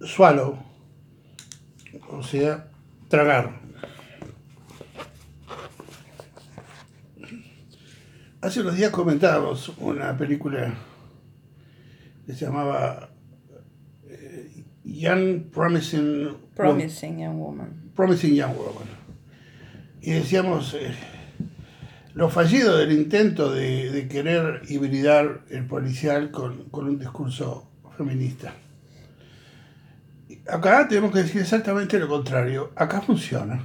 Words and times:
swallow, 0.00 0.58
o 2.10 2.22
sea, 2.22 2.68
tragar. 3.08 3.60
Hace 8.40 8.60
unos 8.60 8.76
días 8.76 8.92
comentábamos 8.92 9.72
una 9.78 10.16
película 10.16 10.72
que 12.24 12.34
se 12.34 12.44
llamaba 12.44 13.10
eh, 14.06 14.64
Young 14.84 15.50
Promising, 15.50 16.36
Promising 16.54 17.18
Young 17.18 17.36
Woman. 17.36 17.90
Promising 17.96 18.34
Young 18.36 18.56
Woman. 18.56 18.88
Y 20.00 20.12
decíamos 20.12 20.74
eh, 20.74 20.94
lo 22.14 22.30
fallido 22.30 22.76
del 22.76 22.92
intento 22.92 23.52
de, 23.52 23.90
de, 23.90 24.06
querer 24.06 24.62
hibridar 24.68 25.42
el 25.50 25.66
policial 25.66 26.30
con, 26.30 26.68
con 26.70 26.86
un 26.86 26.98
discurso 26.98 27.68
feminista. 27.96 28.54
Acá 30.48 30.86
tenemos 30.88 31.12
que 31.12 31.20
decir 31.20 31.40
exactamente 31.40 31.98
lo 31.98 32.08
contrario. 32.08 32.72
Acá 32.76 33.00
funciona 33.00 33.64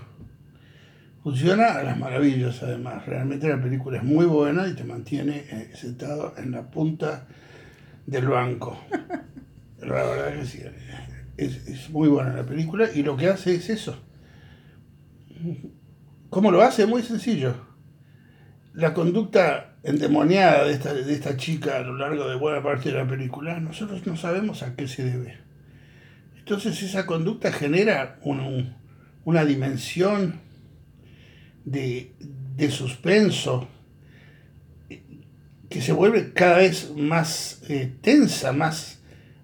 Funciona 1.23 1.76
a 1.76 1.84
las 1.84 1.98
maravillas, 1.98 2.62
además. 2.63 3.05
Realmente 3.05 3.48
la 3.48 3.62
película 3.62 3.98
es 3.98 4.04
muy 4.04 4.26
buena 4.26 4.68
y 4.68 4.73
te 4.73 4.84
mantiene 4.84 5.45
eh, 5.49 5.71
sentado 5.73 6.34
en 6.38 6.52
la 6.52 6.70
punta 6.70 7.27
del 8.05 8.27
banco. 8.27 8.77
La 9.80 10.04
verdad 10.04 10.40
que 10.40 10.45
sí. 10.45 10.62
Es, 11.38 11.68
es, 11.68 11.90
muy 11.90 12.07
buena 12.07 12.31
la 12.34 12.45
película 12.45 12.88
y 12.93 13.04
lo 13.04 13.18
que 13.18 13.27
hace 13.27 13.55
es 13.55 13.70
eso. 13.70 14.02
¿Cómo 16.30 16.52
lo 16.52 16.62
hace? 16.62 16.85
Muy 16.85 17.02
sencillo. 17.02 17.54
La 18.73 18.93
conducta 18.93 19.76
endemoniada 19.84 20.63
de 20.63 20.71
esta, 20.71 20.93
de 20.93 21.12
esta 21.12 21.35
chica 21.35 21.77
a 21.77 21.82
lo 21.82 21.98
largo 21.98 22.30
de 22.30 22.35
buena 22.35 22.63
parte 22.63 22.91
de 22.91 22.98
la 22.98 23.07
película, 23.07 23.59
nosotros 23.59 24.07
no 24.07 24.16
sabemos 24.16 24.63
a 24.63 24.76
qué 24.76 24.88
se 24.88 25.04
debe. 25.04 25.38
Entonces 26.43 26.83
esa 26.83 27.05
conducta 27.05 27.54
genera 27.54 28.20
un, 28.21 28.76
una 29.23 29.45
dimensión 29.45 30.41
de, 31.63 32.12
de 32.57 32.70
suspenso 32.70 33.70
que 35.70 35.81
se 35.81 35.93
vuelve 35.93 36.34
cada 36.34 36.57
vez 36.57 36.91
más 36.98 37.62
eh, 37.70 37.93
tensa, 38.01 38.51
más 38.51 39.01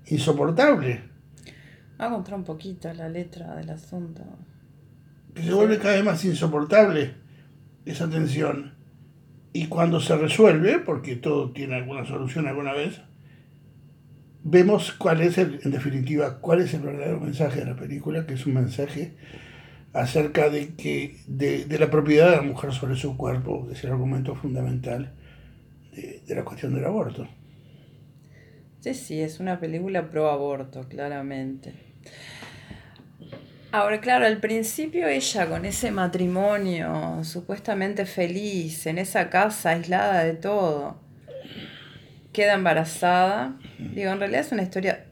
insoportable. 0.08 1.04
Va 1.98 2.06
a 2.06 2.08
encontrar 2.10 2.38
un 2.38 2.44
poquito 2.44 2.94
la 2.94 3.08
letra 3.08 3.56
del 3.56 3.70
asunto. 3.70 4.22
Que 5.34 5.44
se 5.44 5.54
vuelve 5.54 5.78
cada 5.78 5.96
vez 5.96 6.04
más 6.04 6.26
insoportable 6.26 7.14
esa 7.86 8.10
tensión. 8.10 8.74
Y 9.54 9.68
cuando 9.68 10.02
se 10.02 10.18
resuelve, 10.18 10.80
porque 10.80 11.16
todo 11.16 11.52
tiene 11.52 11.76
alguna 11.76 12.06
solución 12.06 12.46
alguna 12.46 12.74
vez, 12.74 13.00
vemos 14.44 14.92
cuál 14.94 15.22
es, 15.22 15.38
el, 15.38 15.60
en 15.64 15.72
definitiva, 15.72 16.40
cuál 16.40 16.62
es 16.62 16.74
el 16.74 16.82
verdadero 16.82 17.20
mensaje 17.20 17.60
de 17.60 17.66
la 17.66 17.76
película, 17.76 18.26
que 18.26 18.34
es 18.34 18.46
un 18.46 18.54
mensaje 18.54 19.16
acerca 19.94 20.50
de, 20.50 20.76
que, 20.76 21.18
de, 21.28 21.66
de, 21.66 21.80
la 21.80 21.90
propiedad 21.90 22.30
de 22.30 22.38
la 22.38 22.42
mujer 22.44 22.72
sobre 22.74 22.96
su 22.96 23.18
cuerpo, 23.18 23.68
que 23.68 23.74
es 23.74 23.84
el 23.84 23.92
argumento 23.92 24.36
fundamental 24.36 25.14
de, 25.94 26.22
de 26.26 26.36
la 26.36 26.46
cuestión 26.46 26.74
del 26.74 26.86
aborto. 26.86 27.28
Sí, 28.82 28.94
sí, 28.94 29.20
es 29.20 29.40
una 29.40 29.60
película 29.60 30.10
pro 30.10 30.30
aborto, 30.30 30.88
claramente. 30.88 31.74
Ahora, 33.72 34.02
claro, 34.02 34.26
al 34.26 34.40
principio 34.40 35.08
ella 35.08 35.48
con 35.48 35.64
ese 35.66 35.92
matrimonio 35.92 37.24
supuestamente 37.24 38.06
feliz, 38.06 38.88
en 38.88 38.98
esa 38.98 39.30
casa 39.30 39.72
aislada 39.72 40.24
de 40.24 40.34
todo, 40.34 41.09
queda 42.34 42.54
embarazada. 42.54 43.58
Digo, 43.78 44.12
en 44.12 44.20
realidad 44.20 44.42
es 44.42 44.52
una 44.52 44.64
historia, 44.64 45.06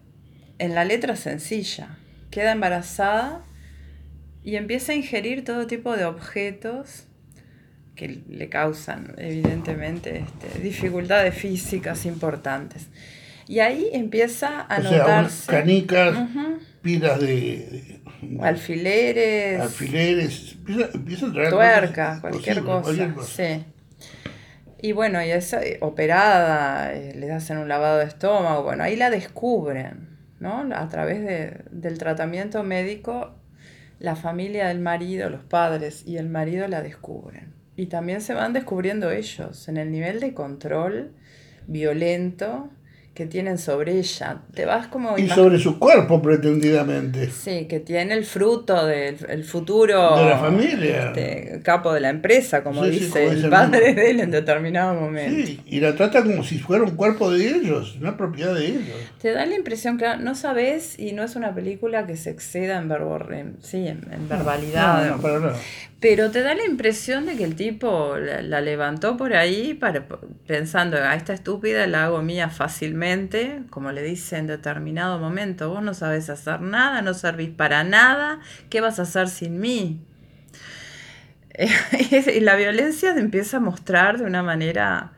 en 0.59 0.75
la 0.75 0.85
letra 0.85 1.15
sencilla. 1.15 1.97
Queda 2.31 2.51
embarazada 2.51 3.43
y 4.43 4.55
empieza 4.55 4.91
a 4.91 4.95
ingerir 4.95 5.43
todo 5.43 5.67
tipo 5.67 5.95
de 5.95 6.05
objetos 6.05 7.05
que 7.95 8.21
le 8.29 8.49
causan, 8.49 9.15
evidentemente, 9.17 10.19
este, 10.19 10.59
dificultades 10.59 11.33
físicas 11.33 12.05
importantes. 12.05 12.87
Y 13.47 13.59
ahí 13.59 13.89
empieza 13.91 14.61
a 14.61 14.77
o 14.77 14.83
notarse. 14.83 15.45
Sea, 15.45 15.59
canicas, 15.59 16.15
uh 16.15 16.19
-huh. 16.19 16.59
pilas 16.81 17.19
de, 17.19 17.27
de, 17.27 18.41
Alfileres. 18.41 19.61
Alfileres. 19.61 20.51
Empieza, 20.53 20.89
empieza 20.93 21.25
a 21.27 21.31
traer. 21.31 21.49
Tuercas, 21.49 22.21
cualquier, 22.21 22.61
cosa, 22.61 22.81
cualquier 22.83 23.13
cosa. 23.13 23.35
Sí. 23.35 23.65
Y 24.81 24.91
bueno, 24.91 25.23
y 25.23 25.31
es 25.31 25.55
operada, 25.81 26.93
eh, 26.93 27.13
le 27.15 27.31
hacen 27.31 27.57
un 27.57 27.67
lavado 27.67 27.97
de 27.97 28.05
estómago. 28.05 28.63
Bueno, 28.63 28.83
ahí 28.83 28.95
la 28.95 29.09
descubren, 29.09 30.17
¿no? 30.39 30.67
A 30.73 30.87
través 30.87 31.23
de, 31.23 31.63
del 31.71 31.97
tratamiento 31.97 32.63
médico 32.63 33.33
la 33.99 34.15
familia 34.15 34.67
del 34.67 34.79
marido, 34.79 35.29
los 35.29 35.43
padres 35.43 36.03
y 36.05 36.17
el 36.17 36.29
marido 36.29 36.67
la 36.67 36.81
descubren. 36.81 37.53
Y 37.75 37.87
también 37.87 38.21
se 38.21 38.33
van 38.33 38.53
descubriendo 38.53 39.11
ellos 39.11 39.67
en 39.67 39.77
el 39.77 39.91
nivel 39.91 40.19
de 40.19 40.33
control 40.33 41.11
violento 41.67 42.69
que 43.17 43.25
tienen 43.25 43.57
sobre 43.57 43.97
ella. 43.97 44.41
Te 44.53 44.67
vas 44.67 44.85
como... 44.85 45.17
Y 45.17 45.27
sobre 45.27 45.57
su 45.57 45.79
cuerpo 45.79 46.21
pretendidamente. 46.21 47.31
Sí, 47.31 47.65
que 47.65 47.79
tiene 47.79 48.13
el 48.13 48.25
fruto 48.25 48.85
del 48.85 49.17
el 49.27 49.43
futuro... 49.43 50.15
De 50.15 50.25
la 50.25 50.37
familia. 50.37 51.07
Este, 51.07 51.61
capo 51.63 51.91
de 51.93 52.01
la 52.01 52.09
empresa, 52.09 52.63
como 52.63 52.83
sí, 52.83 52.91
dice 52.91 53.05
sí, 53.05 53.11
como 53.13 53.31
el 53.31 53.49
padre 53.49 53.95
de 53.95 54.11
él 54.11 54.19
en 54.19 54.29
determinado 54.29 54.93
momento. 54.93 55.47
Sí, 55.47 55.59
y 55.65 55.79
la 55.79 55.95
trata 55.95 56.21
como 56.21 56.43
si 56.43 56.59
fuera 56.59 56.83
un 56.83 56.95
cuerpo 56.95 57.31
de 57.31 57.47
ellos, 57.47 57.97
una 57.99 58.15
propiedad 58.17 58.53
de 58.53 58.67
ellos. 58.67 58.95
Te 59.19 59.31
da 59.31 59.47
la 59.47 59.55
impresión, 59.55 59.97
claro, 59.97 60.21
no 60.21 60.35
sabes 60.35 60.99
y 60.99 61.13
no 61.13 61.23
es 61.23 61.35
una 61.35 61.55
película 61.55 62.05
que 62.05 62.17
se 62.17 62.29
exceda 62.29 62.77
en, 62.77 62.87
verbo, 62.87 63.17
en 63.31 63.57
sí, 63.63 63.87
en, 63.87 64.05
en 64.11 64.29
verbalidad. 64.29 65.09
No, 65.09 65.15
no, 65.15 65.21
para. 65.23 65.55
Pero 65.99 66.29
te 66.29 66.43
da 66.43 66.53
la 66.53 66.63
impresión 66.65 67.25
de 67.25 67.35
que 67.37 67.43
el 67.43 67.55
tipo 67.55 68.17
la, 68.17 68.43
la, 68.43 68.61
levantó 68.61 69.17
por 69.17 69.33
ahí 69.33 69.73
para, 69.73 70.05
pensando, 70.45 70.97
a 70.97 71.15
esta 71.15 71.33
estúpida 71.33 71.87
la 71.87 72.05
hago 72.05 72.21
mía 72.21 72.49
fácilmente, 72.49 73.63
como 73.71 73.91
le 73.91 74.03
dice 74.03 74.37
en 74.37 74.45
determinado 74.45 75.17
momento, 75.17 75.69
vos 75.69 75.81
no 75.81 75.95
sabes 75.95 76.29
hacer 76.29 76.61
nada, 76.61 77.01
no 77.01 77.15
servís 77.15 77.49
para 77.49 77.83
nada, 77.83 78.39
¿qué 78.69 78.79
vas 78.79 78.99
a 78.99 79.03
hacer 79.03 79.27
sin 79.27 79.59
mí? 79.59 79.99
y 82.35 82.39
la 82.41 82.55
violencia 82.55 83.15
se 83.15 83.19
empieza 83.19 83.57
a 83.57 83.59
mostrar 83.59 84.19
de 84.19 84.25
una 84.25 84.43
manera 84.43 85.13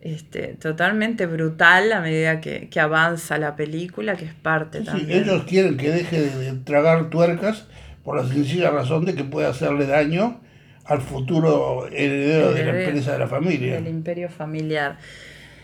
este, 0.00 0.48
totalmente 0.54 1.26
brutal 1.26 1.92
a 1.92 2.00
medida 2.00 2.40
que, 2.40 2.68
que, 2.68 2.80
avanza 2.80 3.38
la 3.38 3.54
película, 3.54 4.16
que 4.16 4.24
es 4.24 4.34
parte 4.34 4.80
sí, 4.80 4.84
también. 4.84 5.24
Sí, 5.24 5.30
ellos 5.30 5.44
quieren 5.44 5.76
que 5.76 5.90
deje 5.90 6.20
de, 6.20 6.36
de 6.36 6.52
tragar 6.64 7.08
tuercas 7.10 7.66
por 8.04 8.16
la 8.16 8.28
sencilla 8.28 8.70
razón 8.70 9.04
de 9.04 9.14
que 9.14 9.24
puede 9.24 9.46
hacerle 9.46 9.86
daño 9.86 10.40
al 10.84 11.00
futuro 11.00 11.86
heredero, 11.88 12.52
de 12.52 12.64
la 12.64 12.84
empresa 12.84 13.12
de 13.12 13.18
la 13.18 13.26
familia. 13.26 13.74
Del 13.74 13.88
imperio 13.88 14.28
familiar. 14.28 14.98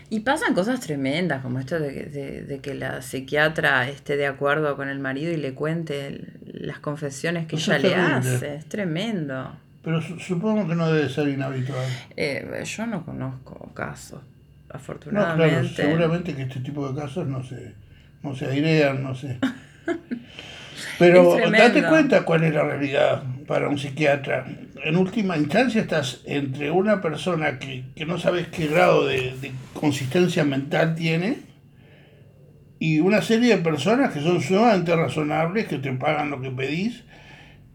Y 0.09 0.21
pasan 0.21 0.53
cosas 0.53 0.81
tremendas, 0.81 1.41
como 1.41 1.59
esto 1.59 1.79
de, 1.79 1.91
de, 2.07 2.41
de, 2.41 2.59
que 2.59 2.73
la 2.73 3.01
psiquiatra 3.01 3.87
esté 3.87 4.17
de 4.17 4.25
acuerdo 4.27 4.75
con 4.75 4.89
el 4.89 4.99
marido 4.99 5.31
y 5.31 5.37
le 5.37 5.53
cuente 5.53 6.07
el, 6.07 6.33
las 6.43 6.79
confesiones 6.79 7.47
que 7.47 7.55
Eso 7.55 7.73
ella 7.73 7.87
le 7.87 7.95
hace. 7.95 8.55
Es 8.55 8.65
tremendo. 8.65 9.55
Pero 9.83 10.01
su 10.01 10.19
supongo 10.19 10.67
que 10.67 10.75
no 10.75 10.91
debe 10.91 11.07
ser 11.07 11.29
inhabitual. 11.29 11.85
Eh, 12.17 12.63
yo 12.65 12.85
no 12.87 13.05
conozco 13.05 13.71
casos, 13.73 14.21
No, 14.67 14.75
afortunadamente. 14.75 15.49
claro, 15.59 15.67
seguramente 15.69 16.35
que 16.35 16.41
este 16.41 16.59
tipo 16.59 16.91
de 16.91 16.99
casos 16.99 17.25
no 17.27 17.41
se, 17.43 17.73
no 18.21 18.35
se 18.35 18.47
airean, 18.47 19.01
no 19.01 19.15
sé. 19.15 19.37
Pero 20.99 21.37
date 21.51 21.83
cuenta 21.83 22.23
cuál 22.23 22.43
es 22.43 22.53
la 22.53 22.63
realidad 22.63 23.23
para 23.47 23.69
un 23.69 23.77
psiquiatra. 23.77 24.45
En 24.83 24.97
última 24.97 25.37
instancia 25.37 25.81
estás 25.81 26.21
entre 26.25 26.71
una 26.71 27.01
persona 27.01 27.59
que, 27.59 27.83
que 27.95 28.05
no 28.05 28.17
sabes 28.17 28.47
qué 28.47 28.67
grado 28.67 29.05
de, 29.05 29.35
de 29.41 29.51
consistencia 29.73 30.43
mental 30.43 30.95
tiene 30.95 31.37
y 32.79 32.99
una 32.99 33.21
serie 33.21 33.57
de 33.57 33.61
personas 33.61 34.11
que 34.11 34.21
son 34.21 34.41
sumamente 34.41 34.95
razonables, 34.95 35.67
que 35.67 35.77
te 35.77 35.91
pagan 35.93 36.31
lo 36.31 36.41
que 36.41 36.49
pedís 36.49 37.03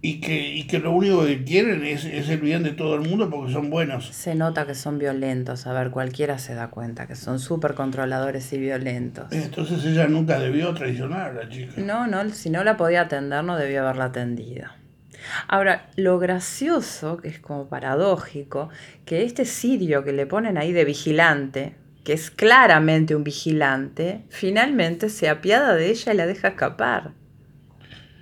y 0.03 0.21
que, 0.21 0.55
y 0.55 0.67
que 0.67 0.79
lo 0.79 0.93
único 0.93 1.25
que 1.25 1.43
quieren 1.43 1.85
es, 1.85 2.05
es 2.05 2.29
el 2.29 2.41
bien 2.41 2.63
de 2.63 2.73
todo 2.73 2.95
el 2.95 3.09
mundo 3.09 3.29
porque 3.31 3.53
son 3.53 3.71
buenos. 3.71 4.07
Se 4.07 4.35
nota 4.35 4.67
que 4.67 4.75
son 4.75 4.99
violentos, 4.99 5.67
a 5.67 5.73
ver, 5.73 5.91
cualquiera 5.91 6.39
se 6.39 6.55
da 6.55 6.69
cuenta 6.69 7.07
que 7.07 7.17
son 7.17 7.39
súper 7.39 7.75
controladores 7.75 8.53
y 8.53 8.59
violentos. 8.59 9.33
Entonces 9.33 9.85
ella 9.85 10.07
nunca 10.07 10.39
debió 10.39 10.73
traicionar 10.75 11.31
a 11.31 11.33
la 11.33 11.49
chica. 11.49 11.73
No, 11.79 12.07
no, 12.07 12.29
si 12.31 12.51
no 12.51 12.63
la 12.63 12.77
podía 12.77 13.03
atender, 13.03 13.43
no 13.43 13.57
debía 13.57 13.81
haberla 13.83 14.07
atendido. 14.07 14.69
Ahora, 15.49 15.89
lo 15.97 16.19
gracioso, 16.19 17.17
que 17.17 17.29
es 17.29 17.41
como 17.41 17.69
paradójico, 17.69 18.69
que 19.05 19.25
este 19.25 19.45
sirio 19.45 20.05
que 20.05 20.13
le 20.13 20.27
ponen 20.27 20.59
ahí 20.59 20.73
de 20.73 20.85
vigilante, 20.85 21.75
que 22.05 22.13
es 22.13 22.31
claramente 22.31 23.17
un 23.17 23.25
vigilante, 23.25 24.23
finalmente 24.29 25.09
se 25.09 25.29
apiada 25.29 25.75
de 25.75 25.91
ella 25.91 26.13
y 26.13 26.17
la 26.17 26.27
deja 26.27 26.49
escapar. 26.49 27.13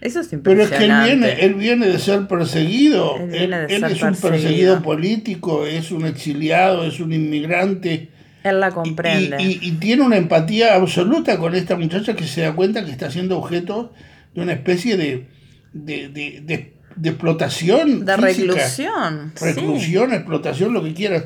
Eso 0.05 0.21
es 0.21 0.29
Pero 0.43 0.63
es 0.63 0.71
impresionante. 0.71 0.77
que 0.77 0.85
él 0.87 1.19
viene, 1.19 1.45
él 1.45 1.55
viene 1.55 1.87
de 1.89 1.99
ser 1.99 2.29
perseguido. 2.29 3.17
Él 3.17 3.35
Él, 3.35 3.51
ser 3.51 3.73
es 3.73 3.73
un 4.03 4.09
perseguido. 4.11 4.21
perseguido 4.31 4.83
político, 4.83 5.67
es 5.67 5.91
un 5.91 6.07
exiliado, 6.07 6.85
es 6.85 7.01
un 7.01 7.13
inmigrante. 7.13 8.11
Él 8.45 8.61
la 8.61 8.71
comprende. 8.71 9.43
y- 9.43 9.59
y 9.63 9.73
tiene 9.73 10.03
una 10.03 10.17
empatía 10.19 10.75
absoluta 10.75 11.39
con 11.39 11.55
esta 11.55 11.77
muchacha 11.77 12.15
que 12.15 12.25
se 12.25 12.43
da 12.43 12.55
cuenta 12.55 12.85
que 12.85 12.91
está 12.91 13.11
siendo 13.11 13.39
objeto 13.39 13.93
de 14.35 14.43
una 14.43 14.53
especie 14.53 14.97
de, 14.99 15.27
de, 15.73 16.09
de, 16.11 16.41
de, 16.45 16.73
de 16.97 17.09
explotación. 17.09 18.05
De 18.05 18.15
física. 18.15 18.27
reclusión. 18.53 19.33
sí. 19.35 19.45
Reclusión, 19.47 20.13
explotación, 20.13 20.75
lo 20.75 20.83
que 20.85 20.93
quieras. 20.93 21.25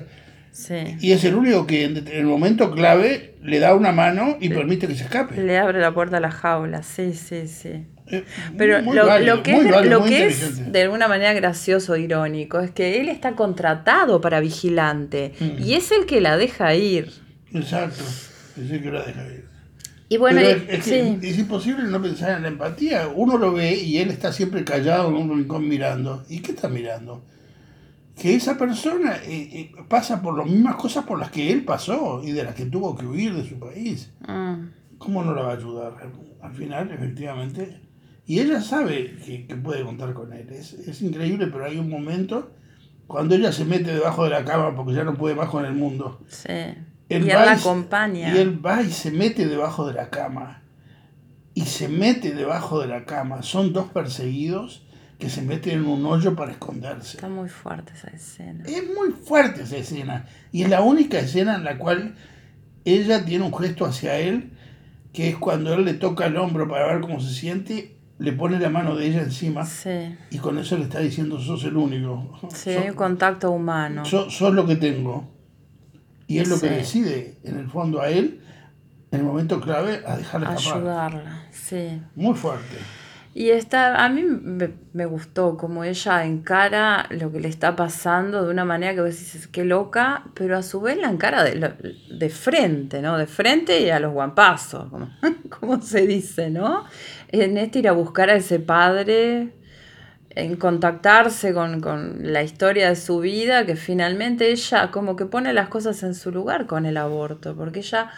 Sí. 0.59 0.97
Y 1.01 1.13
es 1.13 1.23
el 1.23 1.37
único 1.37 1.69
que 1.69 1.85
en 1.85 2.09
el 2.09 2.25
momento 2.27 2.73
clave 2.73 3.37
le 3.45 3.61
da 3.61 3.75
una 3.77 3.93
mano 3.93 4.37
y 4.41 4.49
permite 4.49 4.89
que 4.89 4.97
se 4.97 5.05
escape. 5.05 5.41
Le 5.41 5.57
abre 5.57 5.79
la 5.81 5.95
puerta 5.95 6.17
a 6.17 6.21
la 6.21 6.33
jaula, 6.33 6.83
sí, 6.83 7.13
sí, 7.13 7.47
sí. 7.47 7.87
Eh, 8.09 8.25
Pero 8.57 8.81
lo, 8.81 9.07
válido, 9.07 9.37
lo 9.37 9.43
que, 9.45 9.53
es, 9.57 9.71
válido, 9.71 9.95
lo 9.95 10.01
muy 10.01 10.09
que 10.09 10.27
es 10.27 10.41
inteligente. 10.43 10.71
de 10.73 10.83
alguna 10.83 11.07
manera 11.07 11.33
gracioso, 11.35 11.97
irónico, 11.97 12.59
es 12.59 12.73
que 12.73 13.01
él 13.01 13.09
está 13.09 13.37
contratado 13.37 14.21
para 14.21 14.41
vigilante 14.41 15.33
Mm. 15.39 15.63
y 15.63 15.75
es 15.75 15.93
el 15.93 16.07
que 16.07 16.21
la 16.21 16.37
deja 16.37 16.75
ir. 16.75 17.13
Exacto. 17.55 18.03
Es 18.61 18.69
el 18.69 18.83
que 18.83 18.91
la 18.91 19.05
deja 19.05 19.25
ir. 19.27 19.45
Y 20.09 20.17
bueno, 20.17 20.41
es, 20.41 20.85
que 20.85 21.19
es 21.23 21.39
imposible 21.39 21.85
no 21.85 22.03
pensar 22.03 22.37
en 22.37 22.43
la 22.43 22.49
empatía. 22.49 23.07
Uno 23.15 23.39
lo 23.39 23.53
ve 23.53 23.77
y 23.77 23.99
él 23.99 24.11
está 24.11 24.33
siempre 24.33 24.65
callado 24.65 25.11
en 25.11 25.15
un 25.17 25.39
rincón 25.39 25.69
mirando. 25.69 26.25
¿Y 26.29 26.41
qué 26.41 26.51
está 26.53 26.69
mirando? 26.69 27.23
Que 28.19 28.35
esa 28.35 28.59
persona 28.59 29.17
eh, 29.25 29.49
eh, 29.53 29.73
pasa 29.88 30.20
por 30.20 30.37
las 30.37 30.47
mismas 30.47 30.76
cosas 30.76 31.05
por 31.05 31.19
las 31.19 31.31
que 31.31 31.53
él 31.53 31.65
pasó 31.65 32.20
y 32.25 32.32
de 32.32 32.44
las 32.44 32.55
que 32.55 32.67
tuvo 32.67 32.97
que 32.97 33.06
huir 33.06 33.35
de 33.35 33.49
su 33.49 33.59
país. 33.59 34.12
Mm, 34.26 34.99
¿Cómo 34.99 35.23
no 35.23 35.35
la 35.35 35.43
va 35.43 35.50
a 35.53 35.56
ayudar? 35.56 35.94
Al 36.43 36.53
final, 36.53 36.91
efectivamente. 36.91 37.81
Y 38.26 38.41
ella 38.41 38.61
sabe 38.61 39.17
que, 39.25 39.47
que 39.47 39.56
puede 39.56 39.85
contar 39.85 40.12
con 40.15 40.32
él. 40.32 40.49
Es, 40.50 40.73
es 40.73 41.00
increíble, 41.03 41.47
pero 41.47 41.65
hay 41.65 41.79
un 41.79 41.88
momento 41.88 42.50
cuando 43.06 43.35
ella 43.35 43.53
se 43.53 43.65
mete 43.65 43.94
debajo 43.94 44.25
de 44.25 44.31
la 44.31 44.44
cama 44.44 44.75
porque 44.76 44.94
ya 44.94 45.05
no 45.05 45.14
puede 45.14 45.35
más 45.35 45.49
con 45.49 45.64
el 45.64 45.75
mundo. 45.75 46.21
sí. 46.29 46.75
Él 47.09 47.26
y 47.26 47.31
él 47.31 47.37
la 47.37 47.53
acompaña. 47.53 48.35
Y 48.35 48.38
él 48.38 48.64
va 48.64 48.82
y 48.82 48.91
se 48.91 49.11
mete 49.11 49.47
debajo 49.47 49.87
de 49.87 49.94
la 49.94 50.11
cama. 50.11 50.62
Y 51.55 51.62
se 51.62 51.88
mete 51.88 52.35
debajo 52.35 52.81
de 52.81 52.87
la 52.87 53.05
cama. 53.05 53.43
Son 53.43 53.73
dos 53.73 53.87
perseguidos 53.87 54.87
que 55.19 55.29
se 55.29 55.43
meten 55.43 55.81
en 55.81 55.87
un 55.87 56.06
hoyo 56.06 56.37
para 56.37 56.53
esconderse. 56.53 57.17
Está 57.17 57.29
muy 57.29 57.49
fuerte 57.49 57.93
esa 57.94 58.09
escena. 58.09 58.65
Es 58.67 58.85
muy 58.94 59.11
fuerte 59.11 59.62
esa 59.62 59.76
escena. 59.76 60.26
Y 60.53 60.62
es 60.62 60.69
la 60.70 60.81
única 60.82 61.19
escena 61.19 61.56
en 61.56 61.65
la 61.65 61.76
cual 61.76 62.15
ella 62.85 63.25
tiene 63.25 63.44
un 63.44 63.53
gesto 63.56 63.85
hacia 63.85 64.17
él, 64.19 64.53
que 65.12 65.29
es 65.31 65.37
cuando 65.37 65.75
él 65.75 65.85
le 65.85 65.94
toca 65.94 66.26
el 66.26 66.37
hombro 66.37 66.69
para 66.69 66.87
ver 66.87 67.00
cómo 67.00 67.20
se 67.20 67.35
siente, 67.35 67.97
le 68.19 68.32
pone 68.32 68.59
la 68.61 68.70
mano 68.70 68.94
de 68.97 69.06
ella 69.06 69.23
encima 69.23 69.65
Sí, 69.65 70.17
y 70.31 70.38
con 70.38 70.59
eso 70.59 70.76
le 70.76 70.85
está 70.85 71.00
diciendo, 71.00 71.41
sos 71.41 71.64
el 71.64 71.76
único. 71.76 72.38
sí, 72.55 72.75
Sos- 72.75 72.94
contacto 72.94 73.50
humano. 73.50 74.05
So- 74.05 74.31
sos 74.31 74.55
lo 74.55 74.67
que 74.67 74.76
tengo. 74.76 75.29
Y 76.26 76.38
es 76.38 76.49
lo 76.49 76.61
que 76.61 76.69
decide, 76.69 77.38
en 77.43 77.59
el 77.59 77.69
fondo, 77.71 78.00
a 78.03 78.09
él, 78.11 78.41
en 79.11 79.21
el 79.21 79.25
momento 79.25 79.61
clave, 79.61 80.03
a 80.06 80.17
dejarle 80.17 80.47
escapar. 80.55 80.76
Ayudarla, 80.79 81.43
sí. 81.50 82.03
Muy 82.14 82.35
fuerte. 82.35 82.76
Y 83.38 83.50
está, 83.50 84.05
a 84.05 84.08
mí 84.08 84.25
me, 84.25 84.70
me 84.93 85.06
gustó 85.06 85.56
como 85.56 85.85
ella 85.85 86.25
encara 86.25 87.06
lo 87.11 87.31
que 87.31 87.38
le 87.38 87.46
está 87.46 87.76
pasando 87.76 88.44
de 88.44 88.50
una 88.50 88.64
manera 88.64 88.96
que 88.96 89.00
vos 89.00 89.11
dices, 89.11 89.46
qué 89.46 89.64
loca, 89.64 90.25
pero 90.35 90.56
a 90.56 90.62
su 90.64 90.81
vez 90.81 90.96
la 90.96 91.08
encara 91.08 91.44
de, 91.44 91.73
de 92.11 92.31
frente, 92.31 93.00
¿no? 93.00 93.17
De 93.17 93.29
frente 93.29 93.81
y 93.81 93.90
a 93.90 94.00
los 94.00 94.12
guampazos, 94.12 94.90
como, 94.90 95.08
como 95.61 95.81
se 95.81 96.05
dice, 96.05 96.50
¿no? 96.50 96.85
En 97.29 97.58
este 97.58 97.79
ir 97.79 97.87
a 97.87 97.93
buscar 97.93 98.29
a 98.29 98.35
ese 98.35 98.58
padre, 98.58 99.52
en 100.31 100.56
contactarse 100.56 101.55
con, 101.55 101.81
con 101.81 102.32
la 102.32 102.43
historia 102.43 102.88
de 102.88 102.96
su 102.96 103.20
vida, 103.20 103.64
que 103.67 103.76
finalmente 103.76 104.50
ella 104.50 104.90
como 104.90 105.14
que 105.14 105.26
pone 105.26 105.52
las 105.52 105.69
cosas 105.69 106.02
en 106.02 106.17
su 106.17 106.32
lugar 106.32 106.67
con 106.67 106.87
el 106.87 106.96
aborto, 106.96 107.55
porque 107.55 107.79
ella 107.79 108.11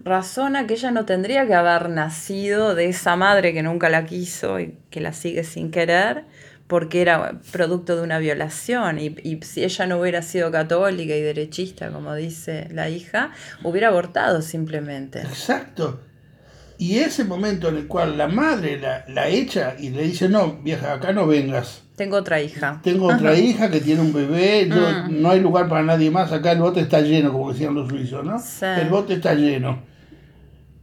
razona 0.00 0.66
que 0.66 0.74
ella 0.74 0.90
no 0.90 1.04
tendría 1.04 1.46
que 1.46 1.54
haber 1.54 1.88
nacido 1.90 2.74
de 2.74 2.86
esa 2.86 3.16
madre 3.16 3.52
que 3.52 3.62
nunca 3.62 3.88
la 3.88 4.06
quiso 4.06 4.60
y 4.60 4.76
que 4.90 5.00
la 5.00 5.12
sigue 5.12 5.44
sin 5.44 5.70
querer, 5.70 6.24
porque 6.66 7.02
era 7.02 7.40
producto 7.52 7.96
de 7.96 8.02
una 8.02 8.18
violación. 8.18 8.98
Y, 8.98 9.16
y 9.22 9.40
si 9.42 9.64
ella 9.64 9.86
no 9.86 10.00
hubiera 10.00 10.22
sido 10.22 10.50
católica 10.50 11.14
y 11.14 11.22
derechista, 11.22 11.90
como 11.90 12.14
dice 12.14 12.68
la 12.72 12.88
hija, 12.88 13.32
hubiera 13.62 13.88
abortado 13.88 14.42
simplemente. 14.42 15.20
Exacto. 15.20 16.00
Y 16.78 16.98
ese 16.98 17.24
momento 17.24 17.68
en 17.68 17.76
el 17.78 17.86
cual 17.86 18.18
la 18.18 18.28
madre 18.28 18.78
la, 18.78 19.04
la 19.08 19.28
echa 19.28 19.76
y 19.78 19.90
le 19.90 20.02
dice, 20.02 20.28
no, 20.28 20.58
vieja, 20.62 20.92
acá 20.94 21.12
no 21.12 21.26
vengas. 21.26 21.82
Tengo 21.96 22.16
otra 22.18 22.42
hija. 22.42 22.80
Tengo 22.84 23.06
otra 23.06 23.38
hija 23.38 23.70
que 23.70 23.80
tiene 23.80 24.02
un 24.02 24.12
bebé, 24.12 24.68
yo- 24.68 24.76
Mm. 25.08 25.22
no 25.22 25.30
hay 25.30 25.40
lugar 25.40 25.68
para 25.68 25.82
nadie 25.82 26.10
más, 26.10 26.30
acá 26.32 26.52
el 26.52 26.58
bote 26.60 26.80
está 26.80 27.00
lleno, 27.00 27.32
como 27.32 27.52
decían 27.52 27.74
los 27.74 27.88
suizos, 27.88 28.24
¿no? 28.24 28.38
Sí. 28.38 28.66
El 28.66 28.88
bote 28.90 29.14
está 29.14 29.34
lleno. 29.34 29.82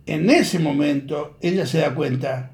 En 0.07 0.29
ese 0.31 0.57
momento 0.59 1.37
ella 1.41 1.65
se 1.67 1.77
da 1.79 1.93
cuenta, 1.93 2.53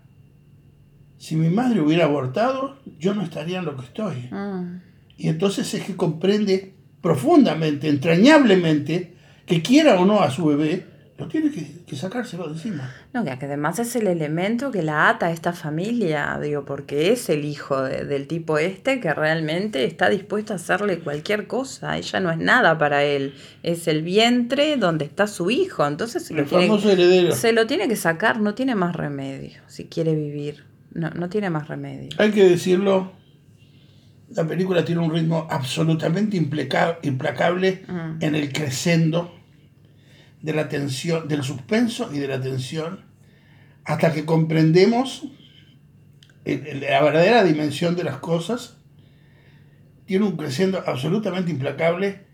si 1.18 1.36
mi 1.38 1.50
madre 1.50 1.80
hubiera 1.81 2.06
abortado, 2.06 2.80
yo 3.00 3.13
no 3.13 3.24
estaría 3.24 3.59
en 3.59 3.65
lo 3.65 3.77
que 3.77 3.86
estoy. 3.86 4.27
Mm. 4.31 4.81
Y 5.18 5.30
entonces 5.30 5.74
es 5.74 5.83
que 5.83 5.95
comprende 5.95 6.75
profundamente, 7.01 7.88
entrañablemente, 7.88 9.15
que 9.45 9.62
quiera 9.62 10.00
o 10.00 10.06
no 10.06 10.21
a 10.21 10.30
su 10.31 10.45
bebé, 10.45 10.86
lo 11.19 11.27
tiene 11.27 11.51
que, 11.51 11.83
que 11.86 11.95
sacárselo 11.95 12.48
de 12.48 12.54
encima. 12.54 12.89
No, 13.13 13.24
que 13.24 13.31
además 13.31 13.77
es 13.80 13.95
el 13.95 14.07
elemento 14.07 14.71
que 14.71 14.81
la 14.81 15.10
ata 15.10 15.27
a 15.27 15.31
esta 15.31 15.54
familia, 15.54 16.39
digo, 16.42 16.63
porque 16.66 17.12
es 17.12 17.30
el 17.30 17.44
hijo 17.45 17.81
de- 17.83 18.06
del 18.06 18.27
tipo 18.27 18.57
este 18.57 19.00
que 19.00 19.13
realmente 19.13 19.83
está 19.83 20.10
dispuesto 20.10 20.54
a 20.54 20.56
hacerle 20.56 21.00
cualquier 21.00 21.45
cosa. 21.48 21.98
Ella 21.98 22.19
no 22.19 22.31
es 22.31 22.38
nada 22.38 22.77
para 22.77 23.04
él, 23.04 23.33
es 23.63 23.88
el 23.88 24.01
vientre 24.01 24.77
donde 24.77 25.06
está 25.06 25.27
su 25.27 25.51
hijo. 25.51 25.86
Entonces 25.86 26.25
se 26.25 26.33
lo, 26.33 26.42
El 26.44 26.48
tiene, 26.48 26.68
famoso 26.68 26.89
heredero. 26.89 27.31
se 27.33 27.51
lo 27.54 27.68
tiene 27.68 27.88
que 27.88 27.95
sacar, 27.95 28.39
no 28.39 28.56
tiene 28.56 28.75
más 28.75 28.95
remedio 28.95 29.60
si 29.68 29.86
quiere 29.86 30.15
vivir. 30.15 30.65
No, 30.94 31.10
no 31.12 31.30
tiene 31.30 31.50
más 31.51 31.68
remedio. 31.68 32.10
Hay 32.18 32.31
que 32.31 32.50
decirlo, 32.50 33.12
la 34.31 34.48
película 34.48 34.83
tiene 34.86 35.01
un 35.01 35.12
ritmo 35.13 35.48
absolutamente 35.50 36.38
implacable 36.38 37.83
Mm. 37.88 38.18
en 38.24 38.36
el 38.36 38.51
crescendo 38.54 39.38
de 40.41 40.53
la 40.53 40.69
tensión, 40.69 41.27
del 41.27 41.44
suspenso 41.44 42.09
y 42.13 42.19
de 42.19 42.27
la 42.27 42.39
tensión, 42.41 43.06
hasta 43.86 44.13
que 44.13 44.25
comprendemos 44.25 45.25
la 46.45 47.01
verdadera 47.01 47.44
dimensión 47.44 47.95
de 47.95 48.03
las 48.03 48.18
cosas. 48.18 48.77
Tiene 50.06 50.25
un 50.25 50.38
crescendo 50.38 50.81
absolutamente 50.86 51.51
implacable 51.51 52.25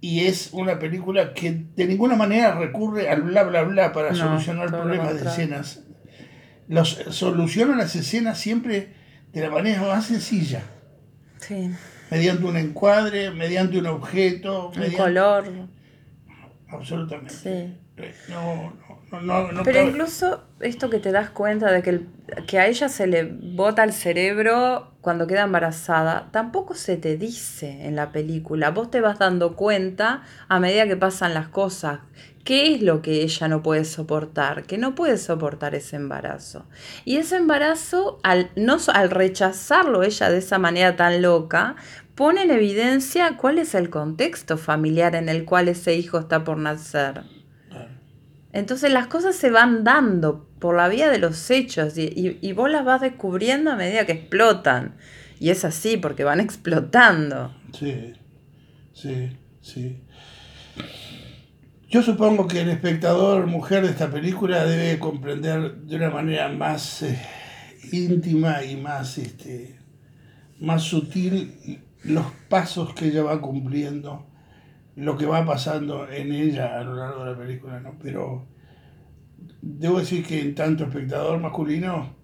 y 0.00 0.26
es 0.26 0.50
una 0.52 0.78
película 0.78 1.32
que 1.32 1.64
de 1.74 1.86
ninguna 1.86 2.16
manera 2.16 2.54
recurre 2.58 3.08
al 3.08 3.22
bla 3.22 3.44
bla 3.44 3.62
bla 3.62 3.92
para 3.92 4.10
No, 4.10 4.16
solucionar 4.16 4.68
problemas 4.68 5.14
de 5.18 5.26
escenas. 5.28 5.80
Los, 6.68 6.90
soluciona 7.10 7.76
las 7.76 7.94
escenas 7.96 8.38
siempre 8.38 8.92
de 9.32 9.40
la 9.40 9.50
manera 9.50 9.82
más 9.82 10.06
sencilla, 10.06 10.62
Sí, 11.40 11.70
mediante 12.10 12.44
un 12.44 12.56
encuadre, 12.56 13.30
mediante 13.30 13.78
un 13.78 13.86
objeto, 13.86 14.68
un 14.68 14.78
mediante- 14.78 14.96
color. 14.96 15.44
Absolutamente. 16.76 17.32
Sí. 17.34 17.74
No, 18.28 18.72
no, 19.12 19.20
no, 19.20 19.52
no 19.52 19.62
Pero 19.62 19.78
cabe- 19.80 19.90
incluso 19.90 20.42
esto 20.60 20.90
que 20.90 20.98
te 20.98 21.12
das 21.12 21.30
cuenta 21.30 21.70
de 21.70 21.82
que, 21.82 21.90
el- 21.90 22.08
que 22.48 22.58
a 22.58 22.66
ella 22.66 22.88
se 22.88 23.06
le 23.06 23.22
bota 23.24 23.84
el 23.84 23.92
cerebro 23.92 24.92
cuando 25.00 25.26
queda 25.26 25.42
embarazada, 25.42 26.28
tampoco 26.32 26.74
se 26.74 26.96
te 26.96 27.16
dice 27.16 27.86
en 27.86 27.94
la 27.94 28.10
película. 28.10 28.70
Vos 28.70 28.90
te 28.90 29.00
vas 29.00 29.18
dando 29.18 29.54
cuenta 29.54 30.22
a 30.48 30.58
medida 30.58 30.86
que 30.86 30.96
pasan 30.96 31.34
las 31.34 31.48
cosas. 31.48 32.00
¿Qué 32.42 32.74
es 32.74 32.82
lo 32.82 33.00
que 33.00 33.22
ella 33.22 33.48
no 33.48 33.62
puede 33.62 33.84
soportar? 33.86 34.64
Que 34.64 34.76
no 34.76 34.94
puede 34.94 35.16
soportar 35.16 35.74
ese 35.74 35.96
embarazo. 35.96 36.66
Y 37.06 37.16
ese 37.16 37.36
embarazo, 37.36 38.18
al, 38.22 38.50
no, 38.56 38.76
al 38.92 39.10
rechazarlo 39.10 40.02
ella 40.02 40.28
de 40.30 40.38
esa 40.38 40.58
manera 40.58 40.94
tan 40.96 41.22
loca, 41.22 41.76
pone 42.14 42.42
en 42.42 42.50
evidencia 42.50 43.36
cuál 43.36 43.58
es 43.58 43.74
el 43.74 43.90
contexto 43.90 44.56
familiar 44.56 45.14
en 45.14 45.28
el 45.28 45.44
cual 45.44 45.68
ese 45.68 45.94
hijo 45.96 46.18
está 46.18 46.44
por 46.44 46.58
nacer. 46.58 47.22
Entonces 48.52 48.92
las 48.92 49.08
cosas 49.08 49.34
se 49.34 49.50
van 49.50 49.82
dando 49.82 50.48
por 50.60 50.76
la 50.76 50.88
vía 50.88 51.10
de 51.10 51.18
los 51.18 51.50
hechos 51.50 51.98
y, 51.98 52.02
y- 52.04 52.38
y 52.40 52.52
vos 52.52 52.70
las 52.70 52.84
vas 52.84 53.00
descubriendo 53.00 53.72
a 53.72 53.76
medida 53.76 54.06
que 54.06 54.12
explotan. 54.12 54.94
Y 55.40 55.50
es 55.50 55.64
así, 55.64 55.96
porque 55.96 56.22
van 56.22 56.38
explotando. 56.40 57.52
Sí, 57.72 58.12
sí, 58.92 59.36
sí. 59.60 59.98
Yo 61.90 62.02
supongo 62.02 62.46
que 62.46 62.60
el 62.60 62.70
espectador 62.70 63.46
mujer 63.46 63.82
de 63.84 63.90
esta 63.90 64.10
película 64.10 64.64
debe 64.64 64.98
comprender 64.98 65.74
de 65.76 65.96
una 65.96 66.10
manera 66.10 66.48
más 66.48 67.02
eh, 67.02 67.18
íntima 67.92 68.64
y 68.64 68.76
más, 68.76 69.18
este, 69.18 69.76
más 70.60 70.82
sutil 70.82 71.80
los 72.04 72.26
pasos 72.48 72.94
que 72.94 73.06
ella 73.08 73.22
va 73.22 73.40
cumpliendo, 73.40 74.26
lo 74.96 75.16
que 75.18 75.26
va 75.26 75.44
pasando 75.46 76.08
en 76.10 76.32
ella 76.32 76.78
a 76.80 76.84
lo 76.84 76.96
largo 76.96 77.24
de 77.24 77.32
la 77.32 77.38
película, 77.38 77.80
¿no? 77.80 77.96
Pero 78.02 78.46
debo 79.62 79.98
decir 79.98 80.24
que 80.26 80.40
en 80.40 80.54
tanto 80.54 80.84
espectador 80.84 81.40
masculino, 81.40 82.14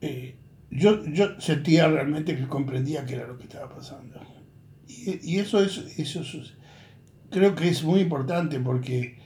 eh, 0.00 0.36
yo, 0.70 1.04
yo 1.06 1.40
sentía 1.40 1.88
realmente 1.88 2.36
que 2.36 2.46
comprendía 2.48 3.04
qué 3.06 3.14
era 3.14 3.26
lo 3.26 3.36
que 3.38 3.44
estaba 3.44 3.68
pasando. 3.74 4.20
Y, 4.86 5.34
y 5.36 5.38
eso 5.40 5.62
es, 5.62 5.78
eso 5.98 6.20
es- 6.22 6.54
creo 7.30 7.54
que 7.54 7.68
es 7.68 7.84
muy 7.84 8.00
importante 8.00 8.60
porque 8.60 9.18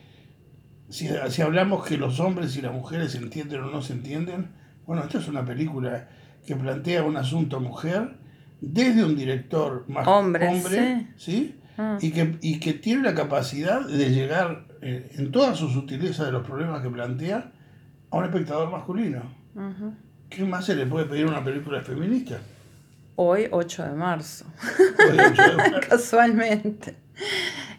si, 0.90 1.09
si 1.30 1.42
hablamos 1.42 1.87
que 1.87 1.99
los 1.99 2.21
hombres 2.21 2.57
y 2.57 2.62
las 2.62 2.73
mujeres 2.75 3.12
se 3.12 3.19
entienden 3.19 3.62
o 3.62 3.71
no 3.71 3.83
se 3.83 3.95
entienden, 3.95 4.52
Bueno, 4.87 5.04
esta 5.04 5.19
es 5.19 5.28
una 5.28 5.45
película 5.45 6.09
que 6.47 6.57
plantea 6.57 7.04
un 7.04 7.16
asunto 7.19 7.61
mujer 7.61 8.19
desde 8.60 9.04
un 9.04 9.16
director 9.16 9.84
más 9.88 10.06
hombre, 10.06 11.06
¿sí? 11.16 11.56
Ah. 11.78 11.98
Y, 12.00 12.10
que, 12.10 12.38
y 12.42 12.60
que 12.60 12.74
tiene 12.74 13.02
la 13.02 13.14
capacidad 13.14 13.86
de 13.86 14.10
llegar 14.10 14.66
eh, 14.82 15.12
en 15.14 15.30
toda 15.30 15.54
su 15.54 15.68
sutileza 15.70 16.24
de 16.26 16.32
los 16.32 16.46
problemas 16.46 16.82
que 16.82 16.90
plantea 16.90 17.52
a 18.10 18.16
un 18.16 18.24
espectador 18.24 18.70
masculino. 18.70 19.22
¿Qué 20.28 20.44
más 20.44 20.66
se 20.66 20.76
le 20.76 20.86
puede 20.86 21.06
pedir 21.06 21.26
a 21.26 21.28
una 21.28 21.44
película 21.44 21.80
feminista? 21.80 22.38
Hoy, 23.16 23.48
8 23.50 23.84
de 23.84 23.92
marzo. 23.92 24.46
Casualmente. 25.88 26.96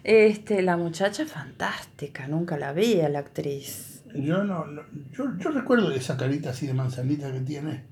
Este, 0.03 0.61
la 0.61 0.77
muchacha 0.77 1.25
fantástica, 1.25 2.27
nunca 2.27 2.57
la 2.57 2.73
vi 2.73 3.01
a 3.01 3.09
la 3.09 3.19
actriz. 3.19 4.03
Yo 4.13 4.43
no, 4.43 4.65
yo, 5.11 5.37
yo 5.37 5.51
recuerdo 5.51 5.91
esa 5.91 6.17
carita 6.17 6.49
así 6.49 6.67
de 6.67 6.73
manzanita 6.73 7.31
que 7.31 7.39
tiene. 7.41 7.90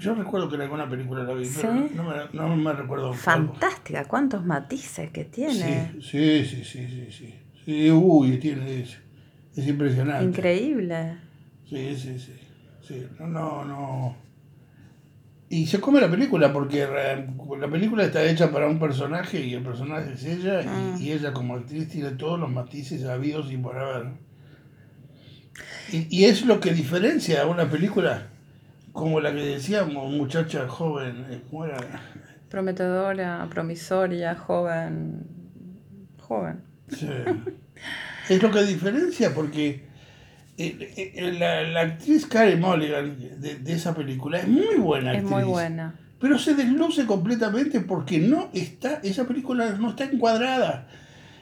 Yo 0.00 0.14
recuerdo 0.14 0.48
que 0.48 0.54
en 0.54 0.62
alguna 0.62 0.88
película 0.88 1.24
la 1.24 1.34
vi, 1.34 1.46
pero 1.54 1.74
no 1.74 2.04
me, 2.04 2.14
no 2.32 2.56
me 2.56 2.72
recuerdo. 2.72 3.12
Fantástica, 3.12 4.06
cuántos 4.06 4.46
matices 4.46 5.10
que 5.10 5.26
tiene. 5.26 5.92
Sí, 6.00 6.42
sí, 6.44 6.64
sí, 6.64 6.88
sí, 6.88 7.08
sí. 7.10 7.34
Sí, 7.66 7.90
uy, 7.90 8.38
tiene, 8.38 8.80
es, 8.80 8.96
es 9.54 9.66
impresionante. 9.68 10.24
Increíble. 10.24 11.18
Sí, 11.68 11.94
sí, 11.96 12.18
sí. 12.18 12.32
sí. 12.80 13.06
No, 13.18 13.26
no, 13.26 13.64
no. 13.66 14.16
Y 15.50 15.66
se 15.66 15.80
come 15.80 16.00
la 16.00 16.10
película 16.10 16.50
porque 16.50 16.86
la 16.86 17.68
película 17.68 18.04
está 18.04 18.24
hecha 18.24 18.50
para 18.50 18.68
un 18.68 18.78
personaje 18.78 19.44
y 19.44 19.52
el 19.52 19.62
personaje 19.62 20.14
es 20.14 20.24
ella 20.24 20.62
y, 20.62 20.66
ah. 20.66 20.96
y, 20.98 21.12
ella 21.12 21.34
como 21.34 21.56
actriz 21.56 21.88
tiene 21.88 22.10
todos 22.12 22.40
los 22.40 22.50
matices 22.50 23.04
habidos 23.04 23.52
y 23.52 23.58
por 23.58 23.76
haber. 23.76 24.12
Y, 25.92 26.06
y 26.20 26.24
es 26.24 26.46
lo 26.46 26.58
que 26.58 26.72
diferencia 26.72 27.42
a 27.42 27.46
una 27.46 27.68
película 27.68 28.28
como 28.92 29.20
la 29.20 29.32
que 29.32 29.44
decíamos, 29.44 30.12
muchacha 30.12 30.68
joven, 30.68 31.26
eh, 31.30 31.40
¿cómo 31.48 31.64
era? 31.64 31.76
Prometedora, 32.48 33.46
promisoria, 33.50 34.34
joven. 34.34 35.26
Joven. 36.20 36.62
Sí. 36.88 37.08
es 38.28 38.42
lo 38.42 38.50
que 38.50 38.62
diferencia 38.64 39.32
porque 39.34 39.84
eh, 40.58 41.12
eh, 41.16 41.32
la, 41.38 41.80
actriz 41.80 42.26
Karen 42.26 42.60
Mulligan 42.60 43.16
de, 43.40 43.72
esa 43.72 43.94
película 43.94 44.40
es 44.40 44.48
muy 44.48 44.76
buena 44.76 45.12
actriz. 45.12 45.24
Es 45.24 45.30
muy 45.30 45.44
buena. 45.44 45.94
Pero 46.18 46.38
se 46.38 46.54
desluce 46.54 47.06
completamente 47.06 47.80
porque 47.80 48.18
no 48.18 48.50
está, 48.52 49.00
esa 49.02 49.26
película 49.26 49.70
no 49.78 49.90
está 49.90 50.04
encuadrada. 50.04 50.88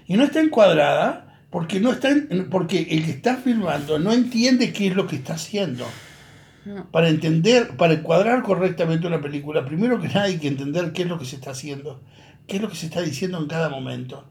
Y 0.06 0.16
no 0.16 0.24
está 0.24 0.40
encuadrada 0.40 1.40
porque 1.50 1.80
no 1.80 1.90
está 1.92 2.10
porque 2.50 2.82
el 2.90 3.04
que 3.04 3.10
está 3.10 3.36
filmando 3.36 3.98
no 3.98 4.12
entiende 4.12 4.72
qué 4.72 4.88
es 4.88 4.94
lo 4.94 5.06
que 5.06 5.16
está 5.16 5.34
haciendo. 5.34 5.84
Para 6.90 7.08
entender, 7.08 7.76
para 7.76 7.94
encuadrar 7.94 8.42
correctamente 8.42 9.06
una 9.06 9.20
película, 9.20 9.64
primero 9.64 10.00
que 10.00 10.08
nada 10.08 10.24
hay 10.24 10.38
que 10.38 10.48
entender 10.48 10.92
qué 10.92 11.02
es 11.02 11.08
lo 11.08 11.18
que 11.18 11.24
se 11.24 11.36
está 11.36 11.50
haciendo, 11.50 12.00
qué 12.46 12.56
es 12.56 12.62
lo 12.62 12.68
que 12.68 12.76
se 12.76 12.86
está 12.86 13.00
diciendo 13.00 13.38
en 13.38 13.46
cada 13.46 13.68
momento. 13.68 14.28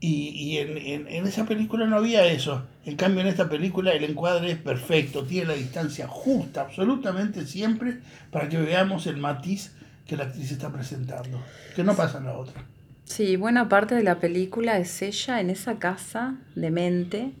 Y, 0.00 0.28
y 0.30 0.58
en, 0.58 0.76
en, 0.76 1.08
en, 1.08 1.26
esa 1.26 1.46
película 1.46 1.86
no 1.86 1.96
había 1.96 2.26
eso. 2.26 2.66
En 2.84 2.96
cambio, 2.96 3.22
en 3.22 3.26
esta 3.26 3.48
película 3.48 3.92
el 3.92 4.04
encuadre 4.04 4.50
es 4.50 4.58
perfecto, 4.58 5.24
tiene 5.24 5.46
la 5.46 5.54
distancia 5.54 6.06
justa, 6.06 6.62
absolutamente 6.62 7.46
siempre, 7.46 8.00
para 8.30 8.48
que 8.48 8.58
veamos 8.58 9.06
el 9.06 9.16
matiz 9.16 9.72
que 10.06 10.16
la 10.16 10.24
actriz 10.24 10.52
está 10.52 10.70
presentando, 10.70 11.42
que 11.74 11.84
no 11.84 11.94
pasa 11.94 12.18
en 12.18 12.24
la 12.24 12.36
otra. 12.36 12.64
Sí, 13.04 13.36
buena 13.36 13.68
parte 13.68 13.94
de 13.94 14.02
la 14.02 14.18
película 14.18 14.78
es 14.78 15.00
ella 15.02 15.40
en 15.40 15.50
esa 15.50 15.78
casa 15.78 16.36
de 16.54 16.70
mente, 16.70 17.32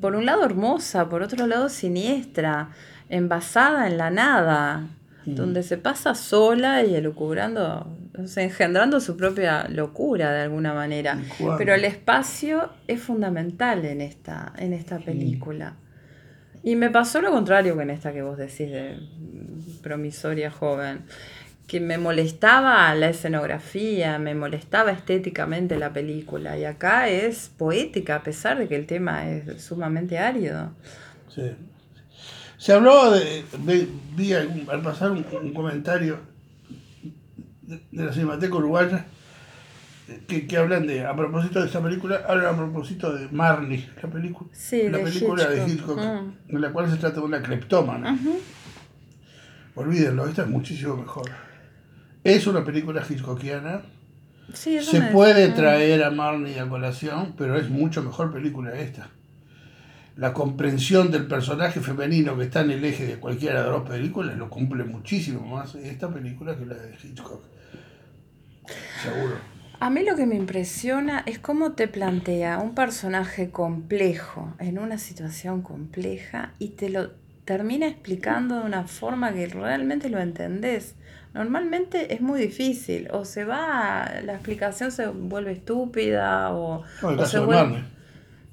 por 0.00 0.14
un 0.14 0.26
lado 0.26 0.44
hermosa, 0.44 1.08
por 1.08 1.22
otro 1.22 1.46
lado 1.46 1.68
siniestra 1.68 2.70
envasada 3.08 3.86
en 3.86 3.98
la 3.98 4.10
nada, 4.10 4.86
mm. 5.26 5.34
donde 5.34 5.62
se 5.62 5.78
pasa 5.78 6.14
sola 6.14 6.84
y 6.84 6.94
elucubrando, 6.94 7.86
engendrando 8.36 9.00
su 9.00 9.16
propia 9.16 9.68
locura 9.68 10.32
de 10.32 10.42
alguna 10.42 10.74
manera. 10.74 11.18
Pero 11.58 11.74
el 11.74 11.84
espacio 11.84 12.70
es 12.86 13.00
fundamental 13.00 13.84
en 13.84 14.00
esta, 14.00 14.52
en 14.56 14.72
esta 14.72 14.98
película. 14.98 15.74
Y 16.62 16.76
me 16.76 16.90
pasó 16.90 17.20
lo 17.20 17.30
contrario 17.30 17.76
que 17.76 17.82
en 17.82 17.90
esta 17.90 18.12
que 18.12 18.22
vos 18.22 18.36
decís 18.36 18.70
de 18.70 18.98
promisoria 19.82 20.50
joven, 20.50 21.02
que 21.68 21.80
me 21.80 21.98
molestaba 21.98 22.92
la 22.94 23.10
escenografía, 23.10 24.18
me 24.18 24.34
molestaba 24.34 24.90
estéticamente 24.90 25.78
la 25.78 25.92
película, 25.92 26.58
y 26.58 26.64
acá 26.64 27.08
es 27.08 27.50
poética 27.56 28.16
a 28.16 28.22
pesar 28.22 28.58
de 28.58 28.68
que 28.68 28.74
el 28.74 28.86
tema 28.86 29.30
es 29.30 29.62
sumamente 29.62 30.18
árido. 30.18 30.72
Sí. 31.28 31.52
Se 32.58 32.72
habló 32.72 33.12
de, 33.12 33.44
vi 34.16 34.32
al 34.32 34.82
pasar 34.82 35.12
un, 35.12 35.22
comentario 35.54 36.18
de, 37.62 38.04
la 38.04 38.12
Cinemateca 38.12 38.56
Uruguaya 38.56 39.06
que, 40.26 40.48
que, 40.48 40.56
hablan 40.56 40.86
de, 40.88 41.06
a 41.06 41.14
propósito 41.14 41.60
de 41.60 41.66
esta 41.66 41.80
película, 41.80 42.24
hablan 42.28 42.54
a 42.54 42.56
propósito 42.56 43.12
de 43.12 43.28
Marley, 43.28 43.88
la 44.02 44.10
película, 44.10 44.50
la 44.90 44.98
película 45.04 45.46
de 45.48 45.68
Hitchcock, 45.68 45.98
mm. 45.98 46.32
en 46.48 46.60
la 46.60 46.72
cual 46.72 46.90
se 46.90 46.96
trata 46.96 47.20
de 47.20 47.26
una 47.26 47.42
cleptómana. 47.42 48.18
Olvídenlo, 49.76 50.26
esta 50.26 50.42
es 50.42 50.48
muchísimo 50.48 50.96
mejor. 50.96 51.30
Es 52.24 52.48
una 52.48 52.64
película 52.64 53.04
hitchcockiana. 53.08 53.82
se 54.52 55.02
puede 55.12 55.48
traer 55.50 56.02
a 56.02 56.10
Marley 56.10 56.58
a 56.58 56.68
colación, 56.68 57.34
pero 57.38 57.56
es 57.56 57.70
mucho 57.70 58.02
mejor 58.02 58.32
película 58.32 58.72
esta 58.72 59.10
la 60.18 60.32
comprensión 60.32 61.12
del 61.12 61.28
personaje 61.28 61.80
femenino 61.80 62.36
que 62.36 62.44
está 62.44 62.62
en 62.62 62.72
el 62.72 62.84
eje 62.84 63.06
de 63.06 63.20
cualquiera 63.20 63.60
de 63.60 63.70
las 63.70 63.78
dos 63.78 63.88
películas 63.88 64.36
lo 64.36 64.50
cumple 64.50 64.82
muchísimo 64.82 65.46
más 65.46 65.76
esta 65.76 66.12
película 66.12 66.56
que 66.56 66.66
la 66.66 66.74
de 66.74 66.92
Hitchcock. 67.00 67.40
Seguro. 69.00 69.36
A 69.78 69.90
mí 69.90 70.04
lo 70.04 70.16
que 70.16 70.26
me 70.26 70.34
impresiona 70.34 71.22
es 71.24 71.38
cómo 71.38 71.72
te 71.72 71.86
plantea 71.86 72.58
un 72.58 72.74
personaje 72.74 73.50
complejo 73.50 74.54
en 74.58 74.80
una 74.80 74.98
situación 74.98 75.62
compleja 75.62 76.52
y 76.58 76.70
te 76.70 76.90
lo 76.90 77.12
termina 77.44 77.86
explicando 77.86 78.58
de 78.58 78.62
una 78.62 78.88
forma 78.88 79.32
que 79.32 79.46
realmente 79.46 80.10
lo 80.10 80.18
entendés. 80.18 80.96
Normalmente 81.32 82.12
es 82.12 82.20
muy 82.20 82.40
difícil, 82.40 83.08
o 83.12 83.24
se 83.24 83.44
va, 83.44 84.10
la 84.24 84.34
explicación 84.34 84.90
se 84.90 85.06
vuelve 85.06 85.52
estúpida, 85.52 86.52
o, 86.52 86.82
se 87.24 87.38
vuelve 87.38 87.84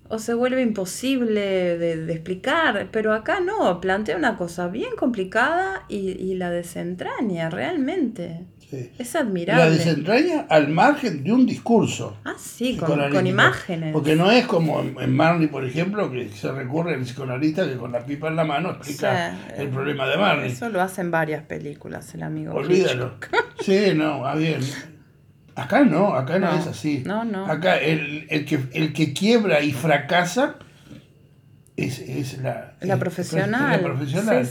o 0.07 0.19
se 0.19 0.33
vuelve 0.33 0.61
imposible 0.61 1.77
de, 1.77 2.13
explicar, 2.13 2.89
pero 2.91 3.13
acá 3.13 3.39
no, 3.39 3.81
plantea 3.81 4.17
una 4.17 4.37
cosa 4.37 4.67
bien 4.67 4.91
complicada 4.97 5.85
y, 5.89 6.35
la 6.35 6.51
desentraña 6.51 7.49
realmente. 7.49 8.45
Es 8.97 9.15
admirable. 9.15 9.63
La 9.63 9.69
desentraña 9.69 10.47
al 10.49 10.67
margen 10.67 11.23
de 11.23 11.31
un 11.31 11.45
discurso. 11.45 12.17
Ah, 12.25 12.35
sí, 12.37 12.75
con, 12.75 13.25
imágenes. 13.25 13.93
Porque 13.93 14.15
no 14.15 14.29
es 14.31 14.45
como 14.47 14.81
en 14.81 15.15
Marley, 15.15 15.47
por 15.47 15.63
ejemplo, 15.63 16.11
que 16.11 16.29
se 16.29 16.51
recurre 16.51 16.95
al 16.95 17.01
psicoanalista 17.01 17.67
que 17.67 17.77
con 17.77 17.91
la 17.93 18.05
pipa 18.05 18.27
en 18.27 18.35
la 18.35 18.43
mano 18.43 18.71
explica 18.71 19.37
el 19.55 19.69
problema 19.69 20.07
de 20.07 20.17
Marley. 20.17 20.51
Eso 20.51 20.69
lo 20.69 20.81
hacen 20.81 21.09
varias 21.09 21.43
películas, 21.43 22.13
el 22.15 22.23
amigo. 22.23 22.53
Olvídalo. 22.53 23.13
sí, 23.61 23.93
no, 23.95 24.21
va 24.21 24.35
bien. 24.35 24.59
Acá 25.55 25.85
no, 25.85 26.15
acá 26.15 26.37
no, 26.37 26.53
es 26.53 26.67
así. 26.67 27.03
No, 27.05 27.23
no. 27.23 27.45
Acá 27.45 27.77
el, 27.77 28.27
el, 28.29 28.45
que, 28.45 28.59
el 28.73 28.91
que 28.93 29.13
quiebra 29.13 29.61
y 29.61 29.71
fracasa 29.71 30.57
es, 31.77 31.99
es 31.99 32.39
la, 32.39 32.73
la 32.81 32.97
profesional. 32.97 33.71
La 33.71 33.87
profesional. 33.87 34.47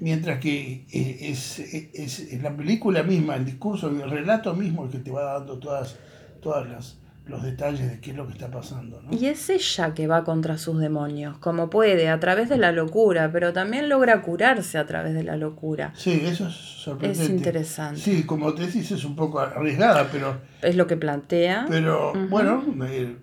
Mientras 0.00 0.40
que 0.40 0.84
eh, 0.92 1.18
es, 1.30 1.60
es, 1.60 2.20
es, 2.20 2.42
la 2.42 2.56
película 2.56 3.02
misma, 3.02 3.36
el 3.36 3.44
discurso, 3.44 3.88
el 3.88 4.10
relato 4.10 4.54
mismo 4.54 4.84
el 4.84 4.90
que 4.90 4.98
te 4.98 5.10
va 5.10 5.34
dando 5.34 5.58
todas, 5.58 5.96
todas 6.40 6.68
las, 6.68 6.98
los 7.28 7.42
detalles 7.42 7.90
de 7.90 8.00
qué 8.00 8.10
es 8.10 8.16
lo 8.16 8.26
que 8.26 8.32
está 8.32 8.50
pasando. 8.50 9.02
Y 9.10 9.26
es 9.26 9.50
ella 9.50 9.92
que 9.94 10.06
va 10.06 10.24
contra 10.24 10.56
sus 10.56 10.80
demonios, 10.80 11.36
como 11.38 11.68
puede, 11.68 12.08
a 12.08 12.18
través 12.18 12.48
de 12.48 12.56
la 12.56 12.72
locura, 12.72 13.30
pero 13.30 13.52
también 13.52 13.88
logra 13.88 14.22
curarse 14.22 14.78
a 14.78 14.86
través 14.86 15.14
de 15.14 15.22
la 15.22 15.36
locura. 15.36 15.92
Sí, 15.94 16.22
eso 16.24 16.48
es 16.48 16.54
sorprendente. 16.54 17.24
Es 17.24 17.30
interesante. 17.30 18.00
Sí, 18.00 18.24
como 18.24 18.54
te 18.54 18.66
decís, 18.66 18.90
es 18.90 19.04
un 19.04 19.14
poco 19.14 19.40
arriesgada, 19.40 20.08
pero... 20.10 20.40
Es 20.62 20.74
lo 20.74 20.86
que 20.86 20.96
plantea. 20.96 21.66
Pero, 21.68 22.14
bueno, 22.30 22.64
eh, 22.88 23.16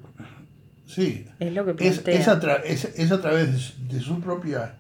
sí. 0.85 1.25
Es 1.39 1.53
lo 1.53 1.65
que 1.65 1.74
plantea. 1.74 2.13
Es, 2.13 2.27
a, 2.27 3.19
través 3.21 3.88
de 3.89 4.00
su 4.00 4.21
propia... 4.21 4.75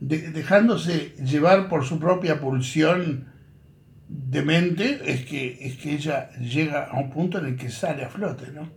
dejándose 0.00 1.14
llevar 1.22 1.68
por 1.68 1.84
su 1.84 1.98
propia 1.98 2.40
pulsión 2.40 3.33
demente 4.14 5.00
es 5.04 5.24
que, 5.24 5.58
es 5.60 5.76
que 5.76 5.94
ella 5.94 6.30
llega 6.38 6.84
a 6.84 6.98
un 6.98 7.10
punto 7.10 7.38
en 7.38 7.46
el 7.46 7.56
que 7.56 7.70
sale 7.70 8.04
a 8.04 8.08
flote, 8.08 8.46
¿no? 8.52 8.70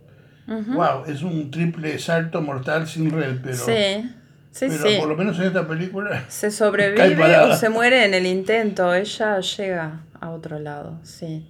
Wow, 0.48 1.04
es 1.06 1.22
un 1.22 1.50
triple 1.50 1.98
salto 1.98 2.40
mortal 2.40 2.88
sin 2.88 3.10
red, 3.10 3.38
pero. 3.42 3.56
Sí. 3.56 4.10
Sí, 4.50 4.66
pero 4.68 5.00
por 5.00 5.08
lo 5.10 5.16
menos 5.16 5.38
en 5.38 5.44
esta 5.44 5.68
película. 5.68 6.24
Se 6.28 6.50
sobrevive 6.50 7.36
o 7.38 7.54
se 7.54 7.68
muere 7.68 8.06
en 8.06 8.14
el 8.14 8.26
intento. 8.26 8.92
Ella 8.94 9.38
llega 9.40 10.00
a 10.18 10.30
otro 10.30 10.58
lado, 10.58 10.98
sí. 11.04 11.46